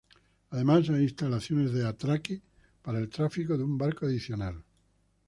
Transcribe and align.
Además, 0.49 0.89
hay 0.89 1.03
instalaciones 1.03 1.73
de 1.73 1.85
atraque 1.87 2.41
para 2.81 2.97
el 2.97 3.07
tráfico 3.07 3.55
de 3.55 3.63
un 3.63 3.77
barco 3.77 4.07
adicional. 4.07 4.63